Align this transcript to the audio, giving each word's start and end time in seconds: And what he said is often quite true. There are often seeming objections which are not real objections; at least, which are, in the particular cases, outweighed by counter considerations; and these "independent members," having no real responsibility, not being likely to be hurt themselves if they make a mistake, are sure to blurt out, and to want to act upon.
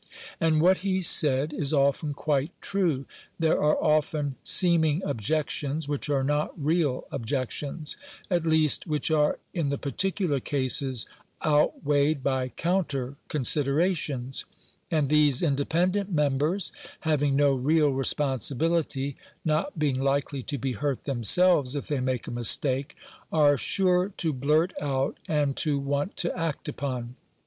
And 0.39 0.61
what 0.61 0.77
he 0.77 1.01
said 1.01 1.53
is 1.53 1.73
often 1.75 2.15
quite 2.15 2.53
true. 2.59 3.05
There 3.37 3.61
are 3.61 3.77
often 3.79 4.35
seeming 4.41 5.03
objections 5.03 5.87
which 5.87 6.09
are 6.09 6.23
not 6.23 6.59
real 6.59 7.05
objections; 7.11 7.97
at 8.27 8.43
least, 8.43 8.87
which 8.87 9.11
are, 9.11 9.37
in 9.53 9.69
the 9.69 9.77
particular 9.77 10.39
cases, 10.39 11.05
outweighed 11.45 12.23
by 12.23 12.47
counter 12.49 13.15
considerations; 13.27 14.43
and 14.89 15.07
these 15.07 15.43
"independent 15.43 16.11
members," 16.11 16.71
having 17.01 17.35
no 17.35 17.51
real 17.53 17.89
responsibility, 17.91 19.17
not 19.45 19.77
being 19.77 20.01
likely 20.01 20.41
to 20.41 20.57
be 20.57 20.71
hurt 20.73 21.03
themselves 21.03 21.75
if 21.75 21.85
they 21.87 21.99
make 21.99 22.25
a 22.25 22.31
mistake, 22.31 22.95
are 23.31 23.55
sure 23.55 24.09
to 24.17 24.33
blurt 24.33 24.73
out, 24.81 25.19
and 25.27 25.55
to 25.57 25.77
want 25.77 26.17
to 26.17 26.35
act 26.35 26.67
upon. 26.67 27.17